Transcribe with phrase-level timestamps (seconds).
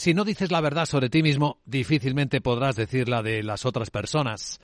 [0.00, 4.58] si no dices la verdad sobre ti mismo, difícilmente podrás decirla de las otras personas.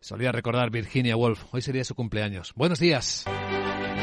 [0.00, 1.44] Solía recordar Virginia Woolf.
[1.50, 2.52] Hoy sería su cumpleaños.
[2.56, 3.24] Buenos días.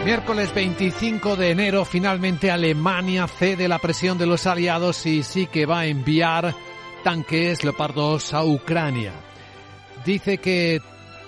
[0.04, 5.68] Miércoles 25 de enero, finalmente Alemania cede la presión de los aliados y sí que
[5.68, 6.56] va a enviar
[7.04, 9.14] tanques leopardos a Ucrania.
[10.04, 10.82] Dice que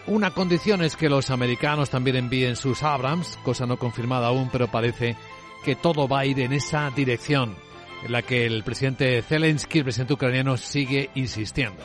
[0.07, 4.71] una condición es que los americanos también envíen sus Abrams, cosa no confirmada aún, pero
[4.71, 5.15] parece
[5.63, 7.55] que todo va a ir en esa dirección,
[8.03, 11.83] en la que el presidente Zelensky, el presidente ucraniano, sigue insistiendo.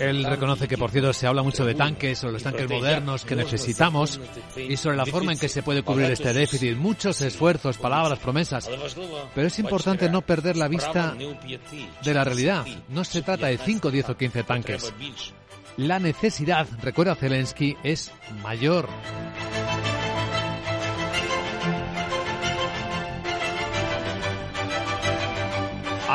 [0.00, 3.36] Él reconoce que, por cierto, se habla mucho de tanques, sobre los tanques modernos que
[3.36, 4.20] necesitamos
[4.56, 6.76] y sobre la forma en que se puede cubrir este déficit.
[6.76, 8.68] Muchos esfuerzos, palabras, promesas.
[9.34, 12.66] Pero es importante no perder la vista de la realidad.
[12.88, 14.92] No se trata de 5, 10 o 15 tanques.
[15.76, 18.10] La necesidad, recuerda Zelensky, es
[18.42, 18.88] mayor.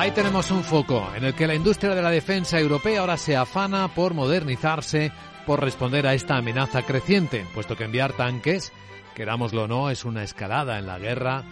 [0.01, 3.37] Ahí tenemos un foco en el que la industria de la defensa europea ahora se
[3.37, 5.11] afana por modernizarse,
[5.45, 8.73] por responder a esta amenaza creciente, puesto que enviar tanques,
[9.13, 11.43] querámoslo o no, es una escalada en la guerra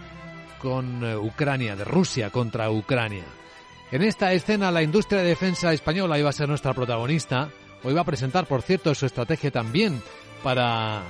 [0.58, 3.22] con eh, Ucrania, de Rusia contra Ucrania.
[3.92, 7.50] En esta escena la industria de defensa española iba a ser nuestra protagonista,
[7.84, 10.02] hoy va a presentar, por cierto, su estrategia también
[10.42, 11.04] para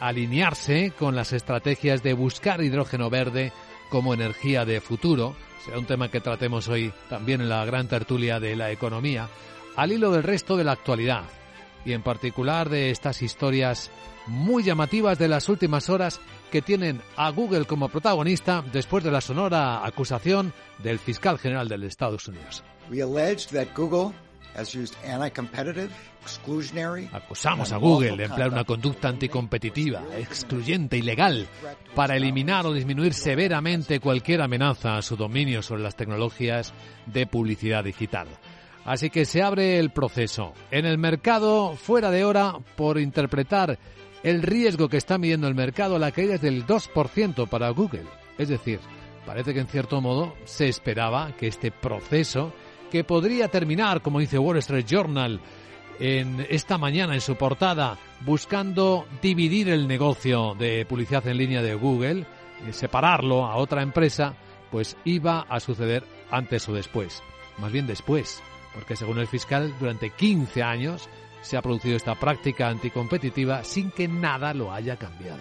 [0.00, 3.52] alinearse con las estrategias de buscar hidrógeno verde
[3.90, 8.40] como energía de futuro, será un tema que tratemos hoy también en la gran tertulia
[8.40, 9.28] de la economía,
[9.76, 11.24] al hilo del resto de la actualidad
[11.84, 13.90] y en particular de estas historias
[14.26, 19.20] muy llamativas de las últimas horas que tienen a Google como protagonista después de la
[19.20, 22.64] sonora acusación del fiscal general de Estados Unidos.
[23.74, 24.12] Google
[27.12, 31.46] Acusamos a Google de emplear una conducta anticompetitiva, excluyente, ilegal,
[31.94, 36.72] para eliminar o disminuir severamente cualquier amenaza a su dominio sobre las tecnologías
[37.06, 38.28] de publicidad digital.
[38.84, 40.52] Así que se abre el proceso.
[40.70, 43.78] En el mercado, fuera de hora, por interpretar
[44.22, 48.06] el riesgo que está midiendo el mercado, la caída es del 2% para Google.
[48.38, 48.80] Es decir,
[49.26, 52.52] parece que en cierto modo se esperaba que este proceso
[52.90, 55.40] que podría terminar, como dice Wall Street Journal,
[55.98, 61.74] en esta mañana en su portada, buscando dividir el negocio de publicidad en línea de
[61.74, 62.26] Google,
[62.68, 64.34] y separarlo a otra empresa,
[64.70, 67.22] pues iba a suceder antes o después.
[67.58, 68.42] Más bien después,
[68.74, 71.08] porque según el fiscal, durante 15 años
[71.42, 75.40] se ha producido esta práctica anticompetitiva sin que nada lo haya cambiado.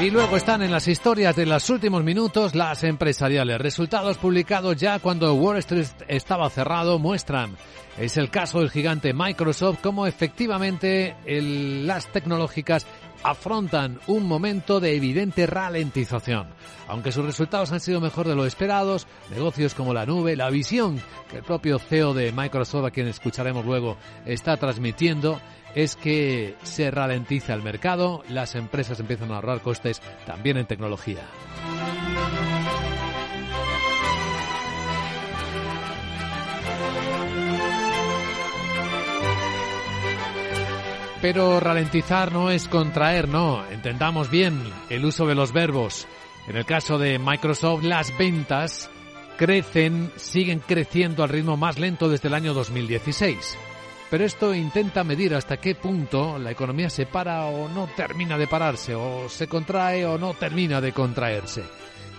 [0.00, 3.60] Y luego están en las historias de los últimos minutos las empresariales.
[3.60, 7.56] Resultados publicados ya cuando Wall Street estaba cerrado muestran.
[7.98, 12.86] Es el caso del gigante Microsoft, como efectivamente las tecnológicas
[13.22, 16.48] afrontan un momento de evidente ralentización.
[16.86, 21.00] Aunque sus resultados han sido mejor de lo esperados, negocios como la nube, la visión
[21.30, 25.40] que el propio CEO de Microsoft, a quien escucharemos luego, está transmitiendo,
[25.74, 31.22] es que se ralentiza el mercado, las empresas empiezan a ahorrar costes también en tecnología.
[41.20, 43.66] Pero ralentizar no es contraer, no.
[43.70, 46.06] Entendamos bien el uso de los verbos.
[46.46, 48.88] En el caso de Microsoft, las ventas
[49.36, 53.58] crecen, siguen creciendo al ritmo más lento desde el año 2016.
[54.10, 58.46] Pero esto intenta medir hasta qué punto la economía se para o no termina de
[58.46, 61.62] pararse, o se contrae o no termina de contraerse,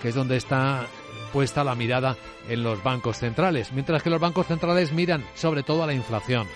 [0.02, 0.86] que es donde está
[1.34, 2.16] puesta la mirada
[2.48, 6.48] en los bancos centrales, mientras que los bancos centrales miran sobre todo a la inflación.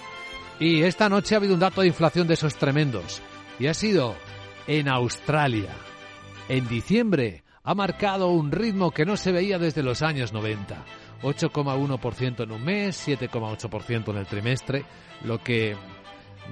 [0.64, 3.22] Y esta noche ha habido un dato de inflación de esos tremendos,
[3.60, 4.16] y ha sido
[4.66, 5.72] en Australia.
[6.48, 10.86] En diciembre ha marcado un ritmo que no se veía desde los años 90.
[11.22, 14.86] 8,1% en un mes, 7,8% en el trimestre,
[15.26, 15.76] lo que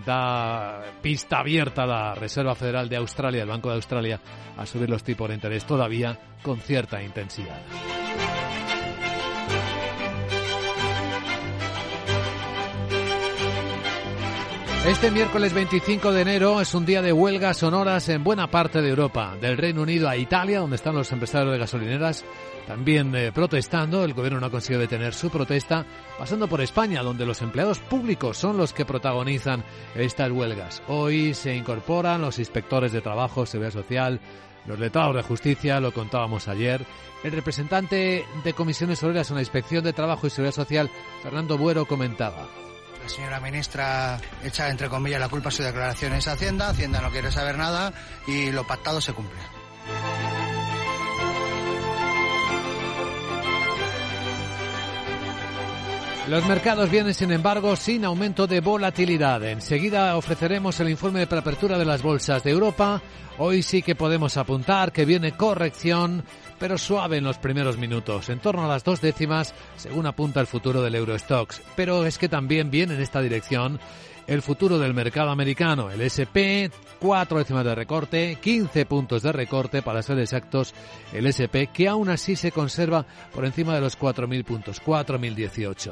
[0.06, 4.20] da pista abierta a la Reserva Federal de Australia, el Banco de Australia,
[4.58, 7.62] a subir los tipos de interés todavía con cierta intensidad.
[14.86, 18.90] Este miércoles 25 de enero es un día de huelgas sonoras en buena parte de
[18.90, 22.26] Europa, del Reino Unido a Italia, donde están los empresarios de gasolineras
[22.66, 24.04] también eh, protestando.
[24.04, 25.86] El gobierno no ha conseguido detener su protesta,
[26.18, 29.64] pasando por España, donde los empleados públicos son los que protagonizan
[29.94, 30.82] estas huelgas.
[30.88, 34.20] Hoy se incorporan los inspectores de trabajo, seguridad social,
[34.66, 36.84] los letrados de justicia, lo contábamos ayer.
[37.24, 40.90] El representante de comisiones obreras en la Inspección de Trabajo y Seguridad Social,
[41.22, 42.48] Fernando Buero, comentaba.
[43.04, 47.10] La señora ministra echa entre comillas la culpa a su declaración en Hacienda, Hacienda no
[47.12, 47.94] quiere saber nada
[48.28, 49.61] y lo pactado se cumple.
[56.32, 59.44] Los mercados vienen, sin embargo, sin aumento de volatilidad.
[59.44, 63.02] Enseguida ofreceremos el informe de preapertura de las bolsas de Europa.
[63.38, 66.24] Hoy sí que podemos apuntar que viene corrección,
[66.58, 70.48] pero suave en los primeros minutos, en torno a las dos décimas, según apunta el
[70.48, 71.62] futuro del Eurostox.
[71.76, 73.78] Pero es que también viene en esta dirección
[74.32, 75.92] el futuro del mercado americano.
[75.92, 80.74] El SP, cuatro décimas de recorte, 15 puntos de recorte para ser exactos.
[81.12, 85.92] El SP, que aún así se conserva por encima de los 4.000 puntos, 4.018.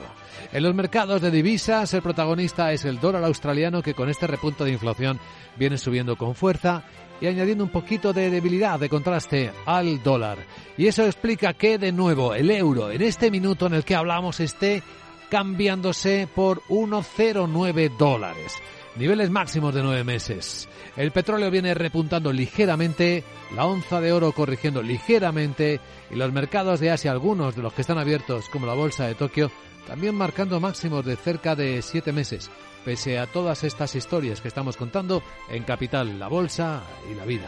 [0.54, 4.64] En los mercados de divisas, el protagonista es el dólar australiano que con este repunto
[4.64, 5.20] de inflación
[5.58, 6.86] viene subiendo con fuerza
[7.20, 10.38] y añadiendo un poquito de debilidad, de contraste al dólar.
[10.78, 14.40] Y eso explica que, de nuevo, el euro, en este minuto en el que hablamos,
[14.40, 14.82] esté
[15.30, 18.54] cambiándose por 1,09 dólares.
[18.96, 20.68] Niveles máximos de nueve meses.
[20.98, 23.24] El petróleo viene repuntando ligeramente,
[23.56, 25.80] la onza de oro corrigiendo ligeramente
[26.12, 29.16] y los mercados de Asia, algunos de los que están abiertos, como la bolsa de
[29.16, 29.52] Tokio,
[29.88, 32.52] también marcando máximos de cerca de siete meses,
[32.84, 37.48] pese a todas estas historias que estamos contando en Capital, la Bolsa y la Vida.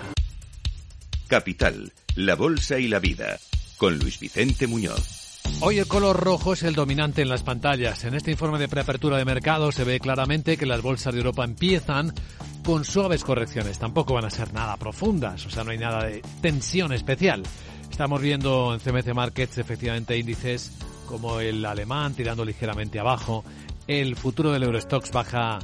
[1.27, 3.37] Capital, la Bolsa y la Vida,
[3.77, 5.30] con Luis Vicente Muñoz.
[5.59, 8.03] Hoy el color rojo es el dominante en las pantallas.
[8.03, 11.43] En este informe de preapertura de mercado se ve claramente que las bolsas de Europa
[11.43, 12.13] empiezan
[12.63, 13.77] con suaves correcciones.
[13.77, 17.43] Tampoco van a ser nada profundas, o sea, no hay nada de tensión especial.
[17.89, 20.71] Estamos viendo en CMC Markets efectivamente índices
[21.07, 23.43] como el alemán tirando ligeramente abajo.
[23.85, 25.59] El futuro del Eurostox baja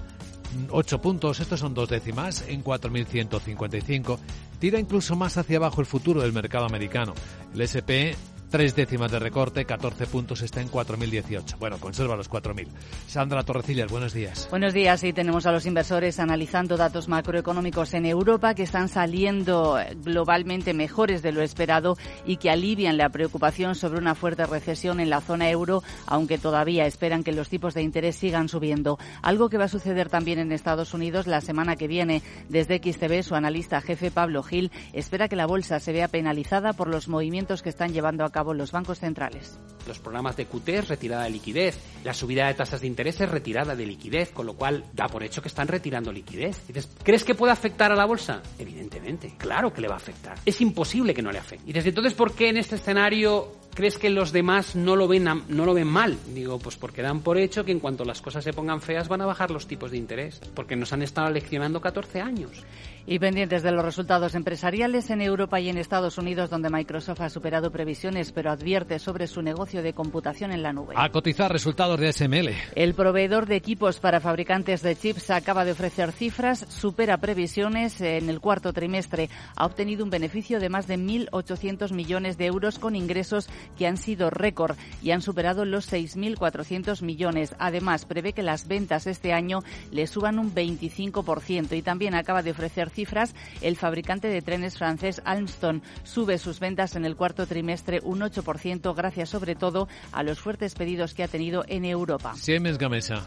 [0.70, 4.20] 8 puntos, estos son dos décimas, en 4.155.
[4.60, 7.14] Tira incluso más hacia abajo el futuro del mercado americano.
[7.54, 8.16] El SP
[8.50, 11.58] Tres décimas de recorte, 14 puntos, está en 4.018.
[11.60, 12.66] Bueno, conserva los 4.000.
[13.06, 14.48] Sandra Torrecillas, buenos días.
[14.50, 15.04] Buenos días.
[15.04, 21.22] Y tenemos a los inversores analizando datos macroeconómicos en Europa que están saliendo globalmente mejores
[21.22, 25.50] de lo esperado y que alivian la preocupación sobre una fuerte recesión en la zona
[25.50, 28.98] euro, aunque todavía esperan que los tipos de interés sigan subiendo.
[29.24, 32.22] Algo que va a suceder también en Estados Unidos la semana que viene.
[32.48, 36.88] Desde XTV, su analista jefe Pablo Gil espera que la bolsa se vea penalizada por
[36.88, 39.58] los movimientos que están llevando a cabo los bancos centrales.
[39.88, 43.30] Los programas de QT es retirada de liquidez, la subida de tasas de interés es
[43.30, 46.68] retirada de liquidez, con lo cual da por hecho que están retirando liquidez.
[46.68, 48.42] Dices, ¿crees que puede afectar a la bolsa?
[48.60, 50.38] Evidentemente, claro que le va a afectar.
[50.46, 51.70] Es imposible que no le afecte.
[51.70, 55.24] Y desde entonces, ¿por qué en este escenario crees que los demás no lo ven
[55.24, 56.18] no lo ven mal?
[56.34, 59.22] Digo, pues porque dan por hecho que en cuanto las cosas se pongan feas van
[59.22, 62.66] a bajar los tipos de interés, porque nos han estado leccionando 14 años.
[63.06, 67.30] Y pendientes de los resultados empresariales en Europa y en Estados Unidos, donde Microsoft ha
[67.30, 70.96] superado previsiones, pero advierte sobre su negocio de computación en la nube.
[70.98, 72.50] A cotizar resultados de SML.
[72.76, 78.02] El proveedor de equipos para fabricantes de chips acaba de ofrecer cifras, supera previsiones.
[78.02, 82.78] En el cuarto trimestre ha obtenido un beneficio de más de 1.800 millones de euros
[82.78, 83.48] con ingresos
[83.78, 87.56] que han sido récord y han superado los 6.400 millones.
[87.60, 92.52] Además, prevé que las ventas este año le suban un 25% y también acaba de
[92.52, 98.00] ofrecer cifras, el fabricante de trenes francés Almstom sube sus ventas en el cuarto trimestre
[98.04, 102.36] un 8% gracias sobre todo a los fuertes pedidos que ha tenido en Europa.
[102.36, 103.26] Siemens Gamesa.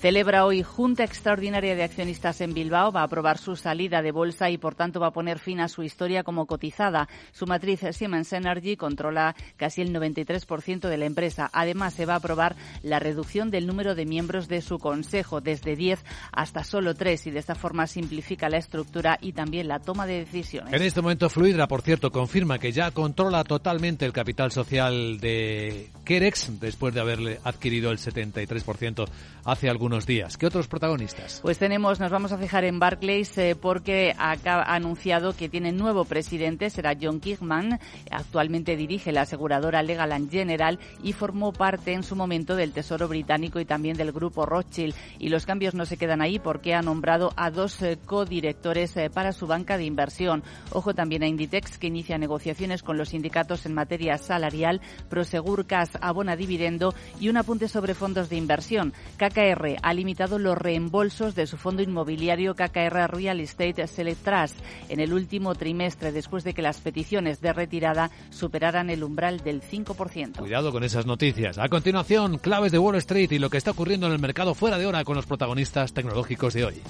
[0.00, 2.92] Celebra hoy Junta Extraordinaria de Accionistas en Bilbao.
[2.92, 5.68] Va a aprobar su salida de bolsa y, por tanto, va a poner fin a
[5.68, 7.08] su historia como cotizada.
[7.32, 11.48] Su matriz Siemens Energy controla casi el 93% de la empresa.
[11.50, 15.76] Además, se va a aprobar la reducción del número de miembros de su consejo desde
[15.76, 20.06] 10 hasta solo 3 y de esta forma simplifica la estructura y también la toma
[20.06, 20.74] de decisiones.
[20.74, 25.88] En este momento, Fluidra, por cierto, confirma que ya controla totalmente el capital social de
[26.04, 29.06] Kerex después de haberle adquirido el 73%
[29.44, 30.36] hace algún unos días.
[30.36, 31.40] ¿Qué otros protagonistas?
[31.42, 34.36] Pues tenemos, nos vamos a fijar en Barclays eh, porque ha
[34.74, 37.80] anunciado que tiene nuevo presidente, será John Kigman.
[38.10, 43.60] Actualmente dirige la aseguradora Legal General y formó parte en su momento del Tesoro Británico
[43.60, 44.94] y también del grupo Rothschild.
[45.18, 49.10] Y los cambios no se quedan ahí porque ha nombrado a dos eh, codirectores eh,
[49.10, 50.42] para su banca de inversión.
[50.72, 54.80] Ojo también a Inditex que inicia negociaciones con los sindicatos en materia salarial.
[55.08, 58.92] Prosegur Cas abona dividendo y un apunte sobre fondos de inversión.
[59.16, 64.56] KKR ha limitado los reembolsos de su fondo inmobiliario KKR Real Estate Select Trust
[64.88, 69.62] en el último trimestre después de que las peticiones de retirada superaran el umbral del
[69.62, 70.38] 5%.
[70.38, 71.58] Cuidado con esas noticias.
[71.58, 74.78] A continuación, claves de Wall Street y lo que está ocurriendo en el mercado fuera
[74.78, 76.82] de hora con los protagonistas tecnológicos de hoy.